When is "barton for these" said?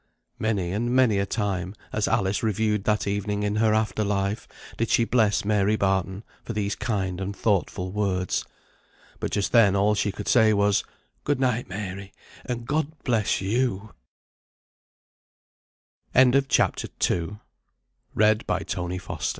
5.75-6.73